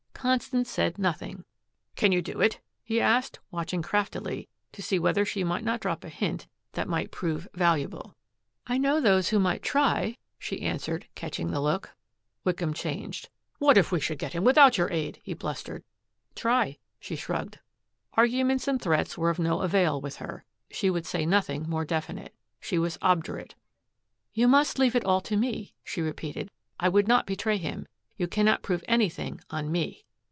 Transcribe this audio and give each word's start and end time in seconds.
Constance 0.21 0.69
said 0.69 0.99
nothing. 0.99 1.45
"Can 1.95 2.11
you 2.11 2.21
do 2.21 2.41
it?" 2.41 2.59
he 2.83 3.01
asked, 3.01 3.39
watching 3.49 3.81
craftily 3.81 4.47
to 4.71 4.83
see 4.83 4.99
whether 4.99 5.25
she 5.25 5.43
might 5.43 5.63
not 5.63 5.79
drop 5.79 6.03
a 6.03 6.09
hint 6.09 6.45
that 6.73 6.87
might 6.87 7.09
prove 7.09 7.47
valuable. 7.55 8.13
"I 8.67 8.77
know 8.77 9.01
those 9.01 9.29
who 9.29 9.39
might 9.39 9.63
try," 9.63 10.19
she 10.37 10.61
answered, 10.61 11.07
catching 11.15 11.49
the 11.49 11.59
look. 11.59 11.95
Wickham 12.43 12.71
changed. 12.71 13.29
"What 13.57 13.79
if 13.79 13.91
we 13.91 13.99
should 13.99 14.19
get 14.19 14.33
him 14.33 14.43
without 14.43 14.77
your 14.77 14.91
aid!" 14.91 15.19
he 15.23 15.33
blustered. 15.33 15.83
"Try," 16.35 16.77
she 16.99 17.15
shrugged. 17.15 17.57
Arguments 18.13 18.67
and 18.67 18.79
threats 18.79 19.17
were 19.17 19.31
of 19.31 19.39
no 19.39 19.61
avail 19.61 19.99
with 19.99 20.17
her. 20.17 20.45
She 20.69 20.91
would 20.91 21.07
say 21.07 21.25
nothing 21.25 21.67
more 21.67 21.83
definite. 21.83 22.35
She 22.59 22.77
was 22.77 22.99
obdurate. 23.01 23.55
"You 24.35 24.47
must 24.47 24.77
leave 24.77 24.95
it 24.95 25.03
all 25.03 25.21
to 25.21 25.35
me," 25.35 25.73
she 25.83 25.99
repeated. 25.99 26.51
"I 26.79 26.89
would 26.89 27.07
not 27.07 27.25
betray 27.25 27.57
him. 27.57 27.87
You 28.17 28.27
cannot 28.27 28.61
prove 28.61 28.83
anything 28.87 29.41
on 29.49 29.71
ME." 29.71 30.05